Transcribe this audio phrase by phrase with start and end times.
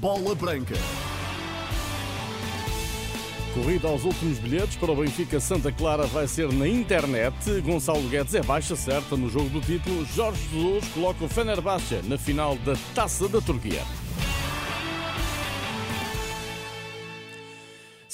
[0.00, 0.76] Bola Branca.
[3.52, 7.60] Corrida aos últimos bilhetes para o Benfica Santa Clara vai ser na internet.
[7.62, 10.06] Gonçalo Guedes é baixa certa no jogo do título.
[10.14, 13.82] Jorge Jesus coloca o Fenerbahçe na final da Taça da Turquia.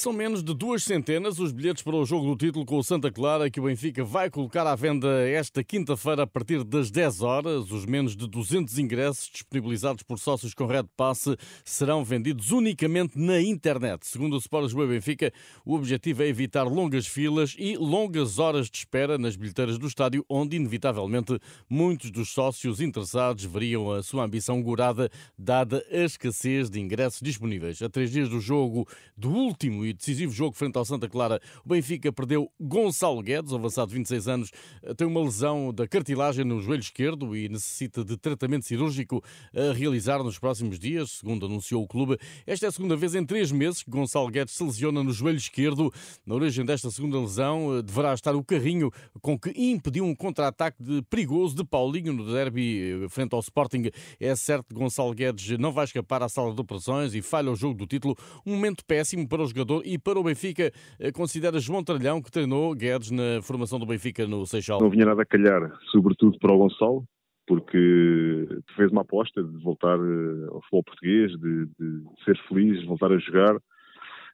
[0.04, 3.10] São menos de duas centenas os bilhetes para o jogo do título com o Santa
[3.10, 7.70] Clara que o Benfica vai colocar à venda esta quinta-feira a partir das 10 horas.
[7.70, 11.28] Os menos de 200 ingressos disponibilizados por sócios com Red Pass
[11.64, 14.06] serão vendidos unicamente na internet.
[14.06, 15.32] Segundo o Sport Lisboa Benfica,
[15.64, 20.22] o objetivo é evitar longas filas e longas horas de espera nas bilheteiras do estádio,
[20.28, 26.78] onde inevitavelmente muitos dos sócios interessados veriam a sua ambição gorada dada a escassez de
[26.78, 27.80] ingressos disponíveis.
[27.80, 31.68] A três dias do jogo do último e decisivo jogo frente ao Santa Clara, o
[31.68, 34.50] Benfica perdeu Gonçalo Guedes, avançado de 26 anos,
[34.96, 39.22] tem uma lesão da cartilagem no joelho esquerdo e necessita de tratamento cirúrgico
[39.54, 42.18] a realizar nos próximos dias, segundo anunciou o clube.
[42.46, 45.38] Esta é a segunda vez em três meses que Gonçalo Guedes se lesiona no joelho
[45.38, 45.92] esquerdo.
[46.26, 51.54] Na origem desta segunda lesão deverá estar o carrinho com que impediu um contra-ataque perigoso
[51.54, 53.90] de Paulinho no derby frente ao Sporting.
[54.18, 57.56] É certo que Gonçalo Guedes não vai escapar à sala de operações e falha o
[57.56, 58.16] jogo do título.
[58.44, 62.30] Um momento péssimo para o jogador e para o Benfica, eh, considera João Tralhão, que
[62.30, 64.80] treinou Guedes na formação do Benfica no Seixal?
[64.80, 67.04] Não vinha nada a calhar, sobretudo para o Gonçalo,
[67.46, 73.12] porque fez uma aposta de voltar eh, ao futebol português, de, de ser feliz, voltar
[73.12, 73.56] a jogar.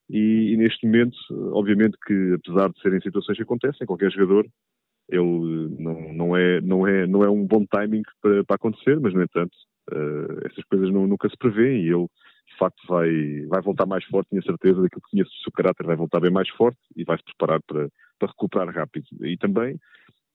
[0.08, 1.16] E, e, neste momento,
[1.52, 4.46] obviamente que apesar de serem situações que acontecem, qualquer jogador,
[5.08, 9.12] ele não, não, é, não, é, não é um bom timing para, para acontecer, mas
[9.12, 9.52] no entanto,
[9.92, 12.06] uh, essas coisas não, nunca se prevêem e ele
[12.61, 13.11] facto vai,
[13.47, 16.30] vai voltar mais forte, tenho certeza daquilo que conheço do seu caráter, vai voltar bem
[16.30, 19.06] mais forte e vai se preparar para, para recuperar rápido.
[19.22, 19.80] E também,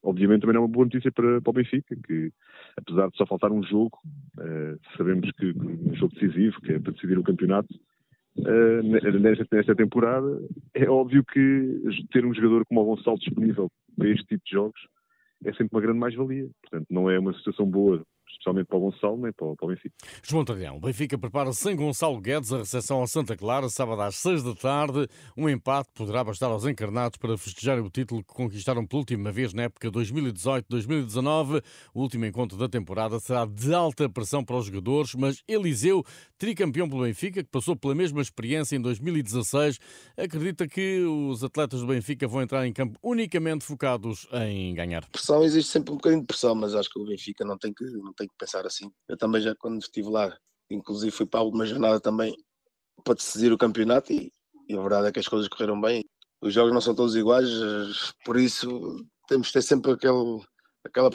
[0.03, 2.31] obviamente, também é uma boa notícia para, para o Benfica, que
[2.75, 3.97] apesar de só faltar um jogo,
[4.39, 7.73] uh, sabemos que um jogo decisivo, que é para decidir o campeonato,
[8.39, 10.41] uh, nesta, nesta temporada,
[10.73, 11.81] é óbvio que
[12.11, 14.81] ter um jogador como o Gonçalo disponível para este tipo de jogos
[15.43, 16.49] é sempre uma grande mais-valia.
[16.61, 18.03] Portanto, não é uma situação boa
[18.35, 19.95] especialmente para o Gonçalo nem para o, para o Benfica.
[20.23, 24.43] João Tadeu, Benfica prepara sem Gonçalo Guedes a recepção ao Santa Clara, sábado às 6
[24.43, 25.07] da tarde.
[25.35, 29.53] Um empate poderá bastar aos encarnados para festejar o título que conquistaram pela última vez
[29.53, 31.63] na época 2018-2019.
[31.93, 36.03] O último encontro da temporada será de alta pressão para os jogadores, mas Eliseu,
[36.37, 39.79] tricampeão pelo Benfica, que passou pela mesma experiência em 2016,
[40.17, 45.07] acredita que os atletas do Benfica vão entrar em campo unicamente focados em ganhar.
[45.09, 47.83] Pressão existe sempre um bocadinho de pressão, mas acho que o Benfica não tem que,
[47.85, 48.91] não tem que pensar assim.
[49.07, 50.35] Eu também já quando estive lá,
[50.69, 52.35] inclusive fui para a última jornada também
[53.03, 54.31] para decidir o campeonato e,
[54.67, 56.03] e a verdade é que as coisas correram bem.
[56.41, 57.49] Os jogos não são todos iguais,
[58.23, 60.41] por isso temos de ter sempre aquele,
[60.83, 61.09] aquela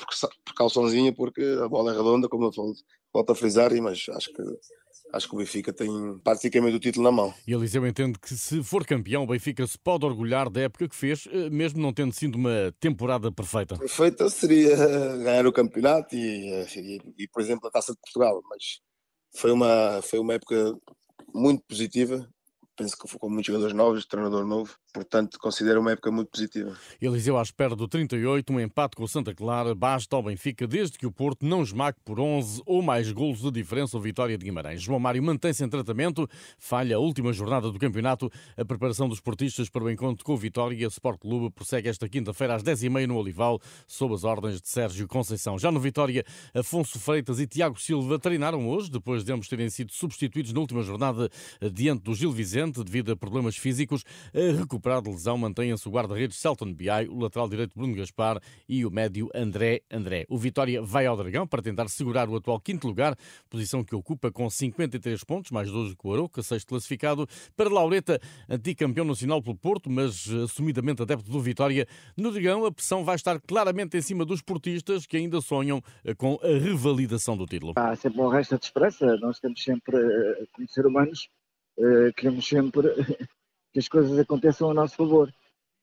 [0.44, 2.50] precauçãozinha porque a bola é redonda, como eu
[3.12, 4.42] volto a frisar, mas acho que
[5.12, 5.88] acho que o Benfica tem
[6.22, 7.34] praticamente o título na mão.
[7.46, 10.96] E Eliseu entende que se for campeão, o Benfica se pode orgulhar da época que
[10.96, 13.76] fez, eh, mesmo não tendo sido uma temporada perfeita.
[13.76, 14.76] Perfeita seria
[15.18, 18.80] ganhar o campeonato e, e, e por exemplo, a Taça de Portugal, mas
[19.36, 20.74] foi uma, foi uma época
[21.34, 22.28] muito positiva
[22.80, 26.76] penso que com muitos jogadores novos, treinador novo, portanto considero uma época muito positiva.
[27.00, 30.98] Eliseu à espera do 38, um empate com o Santa Clara, basta ao Benfica desde
[30.98, 34.44] que o Porto não esmague por 11 ou mais golos de diferença ou vitória de
[34.44, 34.82] Guimarães.
[34.82, 36.28] João Mário mantém-se em tratamento,
[36.58, 40.36] falha a última jornada do campeonato, a preparação dos portistas para o encontro com o
[40.36, 44.60] Vitória e a Sport Clube prossegue esta quinta-feira às 10h30 no Olival, sob as ordens
[44.60, 45.58] de Sérgio Conceição.
[45.58, 46.24] Já no Vitória,
[46.54, 50.82] Afonso Freitas e Tiago Silva treinaram hoje, depois de ambos terem sido substituídos na última
[50.82, 51.28] jornada
[51.72, 54.04] diante do Gil Vicente devido a problemas físicos.
[54.34, 58.86] A recuperar de lesão mantém-se o guarda-redes Celton Biai, o lateral direito Bruno Gaspar e
[58.86, 60.24] o médio André André.
[60.26, 63.14] O Vitória vai ao Dragão para tentar segurar o atual quinto lugar,
[63.50, 67.26] posição que ocupa com 53 pontos, mais 12 que o Aroca, sexto classificado.
[67.54, 71.86] Para Laureta, anticampeão nacional pelo Porto, mas assumidamente adepto do Vitória,
[72.16, 75.82] no Dragão a pressão vai estar claramente em cima dos portistas que ainda sonham
[76.16, 77.74] com a revalidação do título.
[77.76, 81.28] Há sempre um resto de esperança, nós temos sempre, eh, como ser humanos,
[82.16, 82.88] queremos sempre
[83.72, 85.32] que as coisas aconteçam a nosso favor.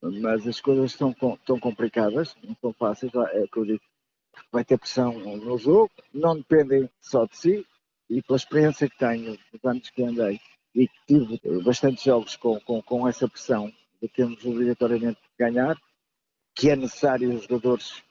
[0.01, 1.13] Mas as coisas estão,
[1.45, 3.83] tão complicadas, não são fáceis, é que eu digo.
[4.51, 7.65] Vai ter pressão no jogo, não dependem só de si,
[8.09, 10.39] e pela experiência que tenho, dos anos que andei,
[10.75, 15.75] e que tive bastantes jogos com, com, com essa pressão de termos obrigatoriamente que ganhar,
[16.55, 18.03] que é necessário os jogadores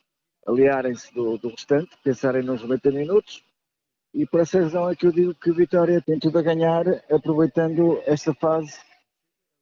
[0.47, 3.45] aliarem-se do, do restante, pensarem nos 90 minutos
[4.17, 6.87] e por essa razão é que eu digo que o Vitória tem tudo a ganhar,
[7.11, 8.81] aproveitando esta fase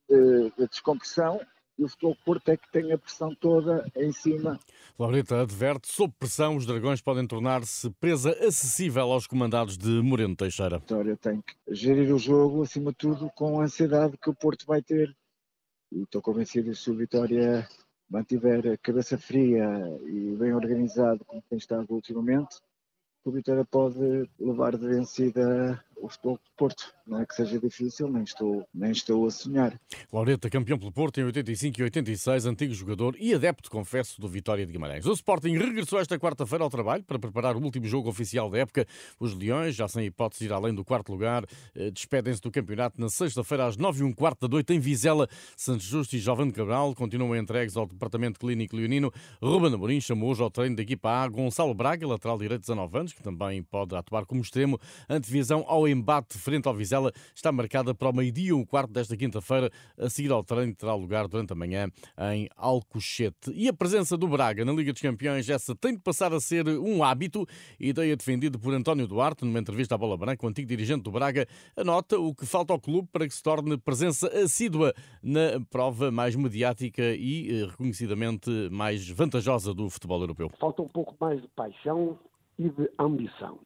[0.08, 1.40] de, de descompressão
[1.78, 4.58] e o Futebol Porto é que tem a pressão toda em cima.
[4.98, 10.76] Laurita adverte, sob pressão, os dragões podem tornar-se presa acessível aos comandados de Moreno Teixeira.
[10.76, 14.34] A Vitória tem que gerir o jogo, acima de tudo, com a ansiedade que o
[14.34, 15.14] Porto vai ter.
[15.90, 17.68] E estou convencido que se o Vitória
[18.08, 19.66] mantiver a cabeça fria
[20.06, 22.60] e bem organizado, como tem estado ultimamente,
[23.24, 26.94] o Vitória pode levar de vencida o Futebol Porto.
[27.06, 29.78] Não é que seja difícil, nem estou, nem estou a sonhar.
[30.12, 34.64] Laureta, campeão pelo Porto em 85 e 86, antigo jogador e adepto, confesso, do Vitória
[34.64, 35.06] de Guimarães.
[35.06, 38.86] O Sporting regressou esta quarta-feira ao trabalho para preparar o último jogo oficial da época.
[39.18, 43.00] Os Leões, já sem hipótese de ir além do quarto lugar, eh, despedem-se do campeonato
[43.00, 45.28] na sexta-feira às 9 e um quarto da noite em Vizela.
[45.56, 49.12] Santos Justo e Jovem Cabral continuam entregues ao Departamento Clínico Leonino.
[49.42, 52.98] Ruben Amorim chamou hoje ao treino da equipa A Gonçalo Braga, lateral direito de 19
[52.98, 54.78] anos, que também pode atuar como extremo.
[55.08, 59.70] Antevisão ao embate frente ao Vizela está marcada para o meio-dia, um quarto desta quinta-feira,
[59.98, 61.88] a seguir ao treino terá lugar durante a manhã
[62.32, 63.52] em Alcochete.
[63.54, 66.68] E a presença do Braga na Liga dos Campeões, essa tem de passar a ser
[66.68, 67.46] um hábito,
[67.78, 71.46] ideia defendida por António Duarte numa entrevista à Bola Branca, o antigo dirigente do Braga,
[71.76, 74.92] anota o que falta ao clube para que se torne presença assídua
[75.22, 80.50] na prova mais mediática e eh, reconhecidamente mais vantajosa do futebol europeu.
[80.58, 82.18] Falta um pouco mais de paixão
[82.58, 83.58] e de ambição.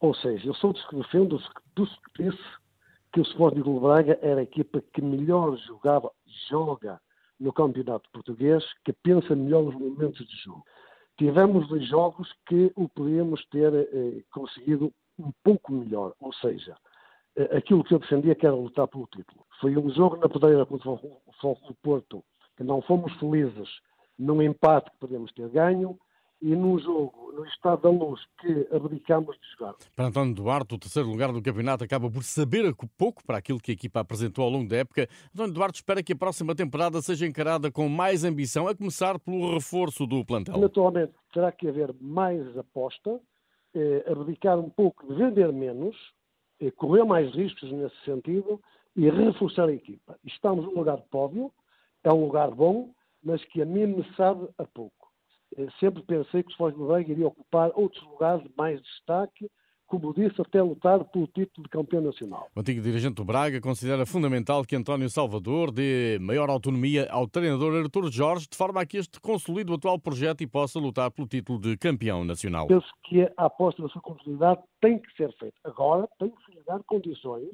[0.00, 1.40] Ou seja, eu sou dos que defendo,
[1.74, 2.44] dos que disse
[3.12, 6.10] que o Sporting de Braga era a equipa que melhor jogava,
[6.48, 7.00] joga
[7.40, 10.64] no campeonato português, que pensa melhor nos momentos de jogo.
[11.16, 16.76] Tivemos dois jogos que o podíamos ter eh, conseguido um pouco melhor, ou seja,
[17.36, 19.44] eh, aquilo que eu defendia que era lutar pelo título.
[19.60, 22.24] Foi um jogo na Pedeira contra o Foco Porto,
[22.56, 23.68] que não fomos felizes
[24.16, 25.98] num empate que podíamos ter ganho,
[26.40, 29.74] e num jogo, no estado da luz, que abdicamos de jogar.
[29.94, 33.72] Para António Duarte, o terceiro lugar do campeonato acaba por saber pouco para aquilo que
[33.72, 35.08] a equipa apresentou ao longo da época.
[35.34, 39.54] António Duarte espera que a próxima temporada seja encarada com mais ambição, a começar pelo
[39.54, 40.58] reforço do plantel.
[40.58, 43.20] Naturalmente, terá que haver mais aposta,
[43.74, 45.96] eh, abdicar um pouco de vender menos,
[46.60, 48.60] eh, correr mais riscos nesse sentido
[48.96, 50.18] e reforçar a equipa.
[50.24, 51.52] Estamos num lugar de pódio,
[52.02, 52.92] é um lugar bom,
[53.22, 54.97] mas que a mim me sabe a pouco.
[55.56, 59.50] Eh, sempre pensei que o Sporting Braga iria ocupar outros lugares de mais destaque,
[59.88, 62.50] como disse, até lutar pelo título de campeão nacional.
[62.54, 67.74] O antigo dirigente do Braga considera fundamental que António Salvador dê maior autonomia ao treinador
[67.74, 71.26] Artur Jorge, de forma a que este consolide o atual projeto e possa lutar pelo
[71.26, 72.66] título de campeão nacional.
[72.66, 75.56] Penso que a aposta na sua continuidade tem que ser feita.
[75.64, 77.48] Agora, tem que se dar condições,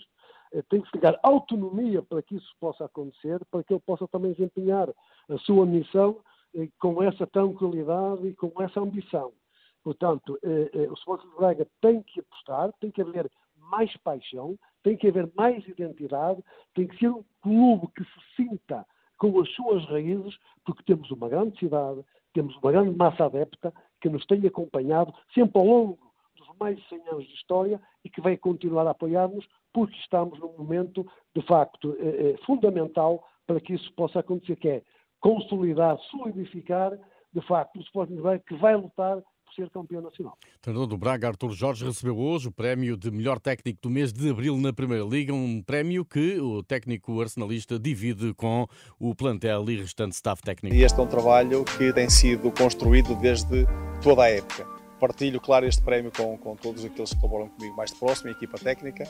[0.53, 4.09] eh, tem que se dar autonomia para que isso possa acontecer, para que ele possa
[4.09, 4.89] também desempenhar
[5.29, 6.19] a sua missão
[6.79, 9.33] com essa tranquilidade e com essa ambição.
[9.83, 13.31] Portanto, eh, eh, o Sporting de Braga tem que apostar, tem que haver
[13.71, 16.43] mais paixão, tem que haver mais identidade,
[16.75, 18.87] tem que ser um clube que se sinta
[19.19, 22.03] com as suas raízes, porque temos uma grande cidade,
[22.33, 25.99] temos uma grande massa adepta que nos tem acompanhado sempre ao longo
[26.37, 30.39] dos mais de 100 anos de história e que vai continuar a apoiar-nos, porque estamos
[30.39, 34.83] num momento, de facto, eh, fundamental para que isso possa acontecer, que é
[35.25, 36.93] consolidar, solidificar,
[37.33, 40.37] de facto, o Sporting Braga que vai lutar por ser campeão nacional.
[40.59, 44.13] O treinador do Braga, Artur Jorge, recebeu hoje o prémio de melhor técnico do mês
[44.13, 48.67] de abril na Primeira Liga, um prémio que o técnico arsenalista divide com
[49.01, 50.77] o plantel e restante staff técnico.
[50.77, 53.65] E este é um trabalho que tem sido construído desde
[54.03, 54.74] toda a época
[55.07, 58.33] partilho, claro, este prémio com, com todos aqueles que colaboram comigo mais de próximo, a
[58.33, 59.05] equipa técnica,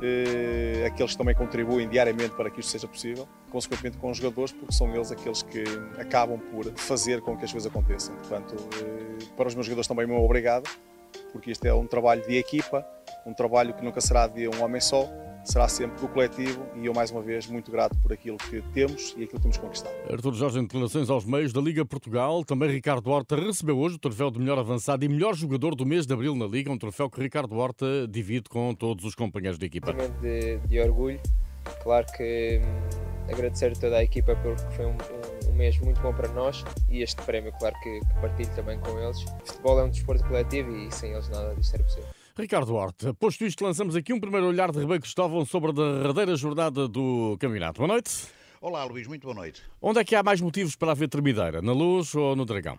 [0.00, 4.52] eh, aqueles que também contribuem diariamente para que isto seja possível, consequentemente com os jogadores,
[4.52, 5.64] porque são eles aqueles que
[5.98, 8.16] acabam por fazer com que as coisas aconteçam.
[8.16, 10.66] Portanto, eh, para os meus jogadores também, meu obrigado,
[11.30, 12.86] porque isto é um trabalho de equipa,
[13.26, 15.06] um trabalho que nunca será de um homem só,
[15.48, 19.14] será sempre do coletivo e eu, mais uma vez, muito grato por aquilo que temos
[19.16, 19.94] e aquilo que temos conquistado.
[20.10, 23.98] Artur Jorge, em declarações aos meios da Liga Portugal, também Ricardo Horta recebeu hoje o
[23.98, 27.08] troféu de melhor avançado e melhor jogador do mês de abril na Liga, um troféu
[27.08, 29.94] que Ricardo Horta divide com todos os companheiros de equipa.
[30.20, 31.20] De, de orgulho,
[31.82, 35.98] claro que hum, agradecer a toda a equipa porque foi um, um, um, mês muito
[36.02, 39.22] bom para nós e este prémio, claro que, que partilho também com eles.
[39.22, 42.17] O futebol é um desporto coletivo e sem eles nada disto era possível.
[42.38, 46.36] Ricardo Horta, posto isto, lançamos aqui um primeiro olhar de Ribeiro Cristóvão sobre a derradeira
[46.36, 47.78] jornada do campeonato.
[47.78, 48.28] Boa noite.
[48.60, 49.60] Olá, Luís, muito boa noite.
[49.82, 51.60] Onde é que há mais motivos para haver tremideira?
[51.60, 52.78] Na Luz ou no Dragão?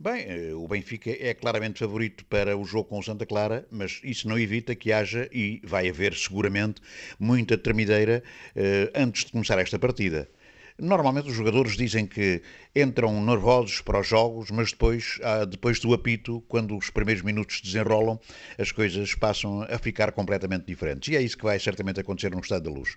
[0.00, 4.00] Bem, eh, o Benfica é claramente favorito para o jogo com o Santa Clara, mas
[4.02, 6.80] isso não evita que haja, e vai haver seguramente,
[7.18, 8.22] muita tremideira
[8.56, 10.30] eh, antes de começar esta partida.
[10.76, 12.42] Normalmente os jogadores dizem que
[12.74, 17.58] entram nervosos para os jogos, mas depois, ah, depois do apito, quando os primeiros minutos
[17.58, 18.18] se desenrolam,
[18.58, 21.12] as coisas passam a ficar completamente diferentes.
[21.12, 22.96] E é isso que vai certamente acontecer no Estado da Luz.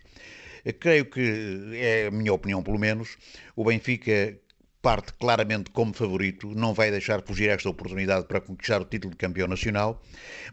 [0.79, 3.15] Creio que é a minha opinião, pelo menos,
[3.55, 4.37] o Benfica
[4.87, 9.17] parte claramente como favorito, não vai deixar fugir esta oportunidade para conquistar o título de
[9.17, 10.01] campeão nacional,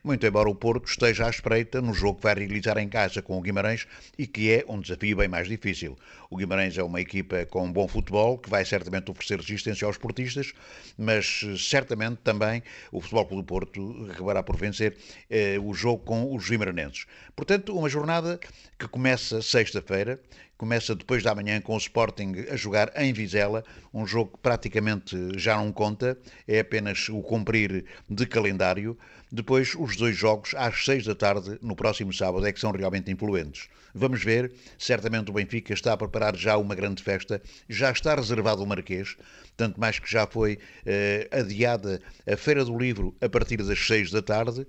[0.02, 3.38] muito embora o Porto esteja à espreita no jogo que vai realizar em casa com
[3.38, 3.86] o Guimarães
[4.18, 5.96] e que é um desafio bem mais difícil.
[6.28, 10.52] O Guimarães é uma equipa com bom futebol, que vai certamente oferecer resistência aos portistas,
[10.98, 12.60] mas certamente também
[12.90, 14.96] o Futebol Clube do Porto acabará por vencer
[15.30, 17.06] eh, o jogo com os guimaranenses.
[17.36, 18.40] Portanto, uma jornada
[18.76, 20.18] que começa sexta-feira,
[20.56, 25.16] começa depois da manhã com o Sporting a jogar em Vizela, um jogo que praticamente
[25.36, 28.96] já não conta, é apenas o cumprir de calendário.
[29.30, 33.10] Depois, os dois jogos às seis da tarde, no próximo sábado, é que são realmente
[33.10, 33.68] influentes.
[33.94, 38.60] Vamos ver, certamente o Benfica está a preparar já uma grande festa, já está reservado
[38.60, 39.16] o Marquês,
[39.56, 44.10] tanto mais que já foi eh, adiada a Feira do Livro a partir das seis
[44.10, 44.66] da tarde,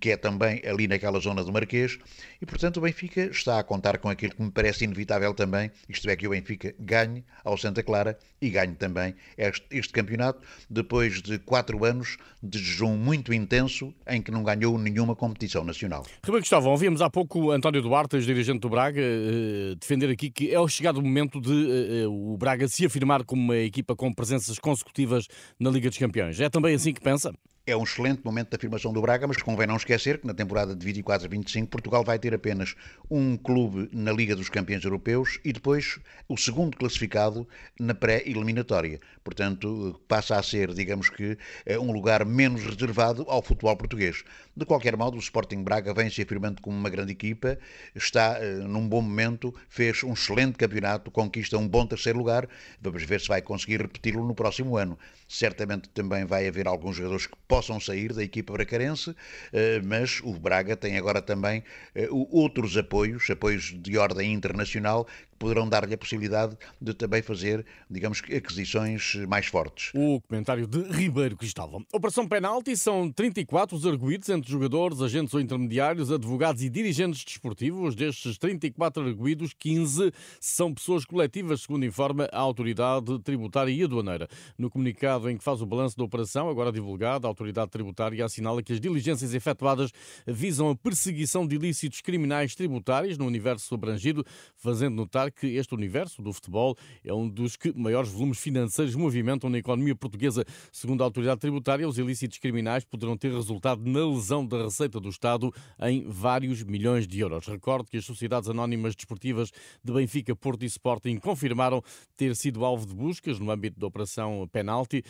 [0.00, 1.96] que é também ali naquela zona do Marquês,
[2.42, 6.10] e portanto o Benfica está a contar com aquilo que me parece inevitável também, isto
[6.10, 11.22] é que o Benfica ganhe ao Santa Clara e ganhe também este, este campeonato, depois
[11.22, 16.04] de quatro anos de jejum muito intenso em que não ganhou nenhuma competição nacional.
[16.24, 20.60] Ribeiro Gustavo, ouvimos há pouco António Duarte, dirigente do Braga, eh, defender aqui que é
[20.60, 24.58] o chegado momento de eh, eh, o Braga se afirmar como uma equipa com presenças
[24.58, 25.26] consecutivas
[25.58, 26.40] na Liga dos Campeões.
[26.40, 27.32] É também assim que pensa?
[27.68, 30.72] É um excelente momento de afirmação do Braga, mas convém não esquecer que na temporada
[30.72, 32.76] de 24 a 25 Portugal vai ter apenas
[33.10, 37.44] um clube na Liga dos Campeões Europeus e depois o segundo classificado
[37.76, 39.00] na pré-eliminatória.
[39.24, 44.22] Portanto, passa a ser, digamos que, eh, um lugar menos reservado ao futebol português.
[44.56, 47.58] De qualquer modo, o Sporting Braga vem se afirmando como uma grande equipa,
[47.96, 52.48] está uh, num bom momento, fez um excelente campeonato, conquista um bom terceiro lugar.
[52.80, 54.96] Vamos ver se vai conseguir repeti-lo no próximo ano.
[55.28, 59.16] Certamente também vai haver alguns jogadores que possam sair da equipa bracarense,
[59.50, 65.06] eh, mas o Braga tem agora também eh, outros apoios, apoios de ordem internacional,
[65.38, 69.92] poderão dar-lhe a possibilidade de também fazer, digamos aquisições mais fortes.
[69.94, 71.84] O comentário de Ribeiro Cristóvão.
[71.92, 77.94] Operação Penalti são 34 os arguídos entre jogadores, agentes ou intermediários, advogados e dirigentes desportivos.
[77.94, 84.28] Destes 34 arguídos, 15 são pessoas coletivas, segundo informa a Autoridade Tributária e Aduaneira.
[84.58, 88.62] No comunicado em que faz o balanço da operação, agora divulgado, a Autoridade Tributária assinala
[88.62, 89.90] que as diligências efetuadas
[90.26, 94.24] visam a perseguição de ilícitos criminais tributários no universo abrangido,
[94.56, 99.48] fazendo notar que este universo do futebol é um dos que maiores volumes financeiros movimentam
[99.50, 100.44] na economia portuguesa.
[100.72, 105.08] Segundo a autoridade tributária, os ilícitos criminais poderão ter resultado na lesão da receita do
[105.08, 105.52] Estado
[105.82, 107.46] em vários milhões de euros.
[107.46, 109.50] Recordo que as sociedades anónimas desportivas
[109.82, 111.82] de Benfica, Porto e Sporting confirmaram
[112.16, 115.02] ter sido alvo de buscas no âmbito da operação penalti.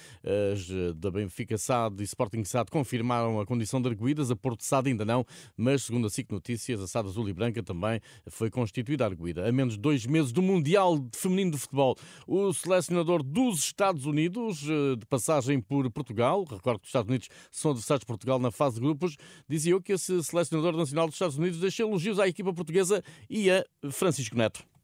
[0.52, 4.90] As da Benfica SAD e Sporting SAD confirmaram a condição de arguídas, a Porto SAD
[4.90, 5.24] ainda não,
[5.56, 9.48] mas segundo a SIC Notícias, a SAD Azul e Branca também foi constituída arguída.
[9.48, 11.96] A menos de meses do Mundial Feminino de Futebol.
[12.26, 17.28] O selecionador dos Estados Unidos, eh, de passagem por Portugal, recordo que os Estados Unidos
[17.50, 19.16] são adversários de Portugal na fase de grupos,
[19.48, 23.64] dizia que esse selecionador nacional dos Estados Unidos deixou elogios à equipa portuguesa e a
[23.90, 24.75] Francisco Neto.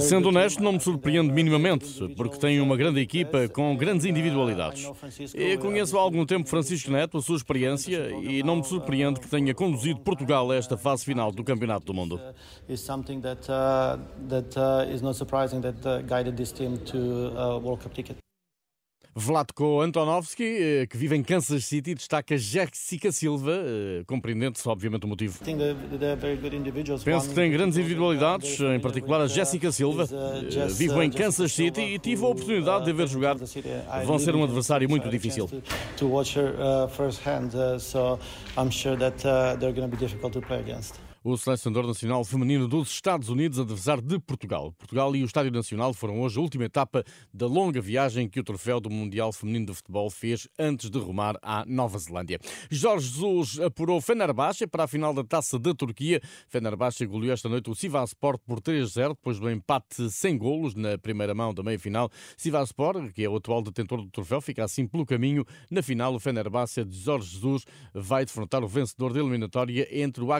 [0.00, 4.90] Sendo honesto, não me surpreende minimamente, porque tem uma grande equipa com grandes individualidades.
[5.34, 9.28] Eu conheço há algum tempo Francisco Neto, a sua experiência, e não me surpreende que
[9.28, 12.20] tenha conduzido Portugal a esta fase final do Campeonato do Mundo.
[19.16, 25.08] Vlatko Antonovski, eh, que vive em Kansas City, destaca Jessica Silva, eh, compreendendo-se obviamente o
[25.08, 25.38] motivo.
[27.04, 30.08] Penso que tem grandes individualidades, em particular a Jessica Silva.
[30.10, 33.36] Eh, vivo em Kansas City e tive a oportunidade de ver jogar.
[34.04, 35.48] Vão ser um adversário muito difícil.
[41.26, 44.74] O selecionador nacional feminino dos Estados Unidos, adversário de Portugal.
[44.76, 47.02] Portugal e o Estádio Nacional foram hoje a última etapa
[47.32, 51.38] da longa viagem que o troféu do Mundial Feminino de Futebol fez antes de rumar
[51.40, 52.38] à Nova Zelândia.
[52.70, 56.20] Jorge Jesus apurou Fenerbahçe para a final da Taça da Turquia.
[56.46, 61.34] Fenerbahçe goleou esta noite o Sivasspor por 3-0, depois do empate sem golos na primeira
[61.34, 62.10] mão da meia-final.
[62.36, 65.46] Sivasspor, que é o atual detentor do troféu, fica assim pelo caminho.
[65.70, 67.64] Na final, o Fenerbahçe de Jorge Jesus
[67.94, 70.30] vai defrontar o vencedor da eliminatória entre o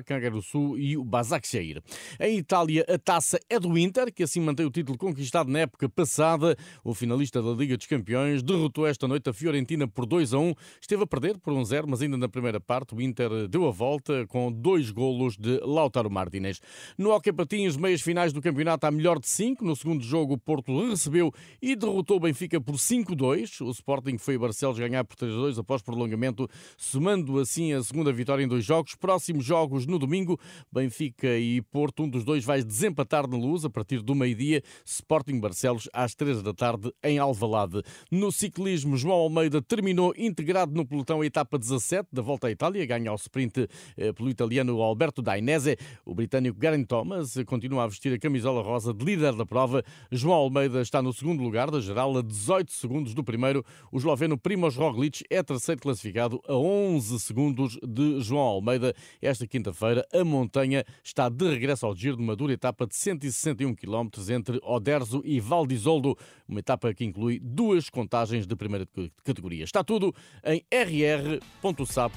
[0.78, 1.82] E o Basaksehir.
[2.20, 5.88] Em Itália, a taça é do Inter, que assim mantém o título conquistado na época
[5.88, 6.56] passada.
[6.82, 10.54] O finalista da Liga dos Campeões derrotou esta noite a Fiorentina por 2 a 1.
[10.80, 13.70] Esteve a perder por 1 0, mas ainda na primeira parte o Inter deu a
[13.70, 16.60] volta com dois golos de Lautaro Martinez.
[16.96, 19.64] No Hockey Patins, meias finais do campeonato, a melhor de 5.
[19.64, 23.64] No segundo jogo, o Porto recebeu e derrotou o Benfica por 5-2.
[23.64, 28.42] O Sporting foi a Barcelos ganhar por 3-2 após prolongamento, somando assim a segunda vitória
[28.42, 28.94] em dois jogos.
[28.94, 30.38] Próximos jogos no domingo,
[30.72, 34.62] Benfica e Porto, um dos dois vai desempatar na luz a partir do meio-dia.
[34.84, 37.82] Sporting Barcelos às três da tarde em Alvalade.
[38.10, 42.86] No ciclismo, João Almeida terminou integrado no pelotão a etapa 17 da Volta à Itália,
[42.86, 45.76] ganha ao sprint eh, pelo italiano Alberto Dainese.
[46.04, 49.82] O britânico Garen Thomas continua a vestir a camisola rosa de líder da prova.
[50.10, 53.64] João Almeida está no segundo lugar da geral, a 18 segundos do primeiro.
[53.90, 58.94] O esloveno Primoz Roglic é terceiro classificado a 11 segundos de João Almeida.
[59.20, 60.24] Esta quinta-feira, a
[60.54, 65.20] montanha está de regresso ao giro de uma dura etapa de 161 km entre Oderzo
[65.24, 66.16] e Valdizoldo,
[66.48, 68.86] uma etapa que inclui duas contagens de primeira
[69.24, 69.64] categoria.
[69.64, 72.12] Está tudo em rr.sap.pt.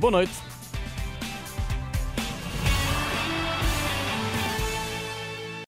[0.00, 0.65] Boa noite.